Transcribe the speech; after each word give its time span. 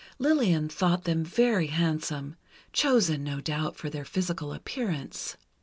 Lillian 0.17 0.67
thought 0.67 1.03
them 1.03 1.23
very 1.23 1.67
handsome, 1.67 2.35
chosen, 2.73 3.23
no 3.23 3.39
doubt, 3.39 3.75
for 3.75 3.87
their 3.91 4.03
physical 4.03 4.51
appearance. 4.51 5.37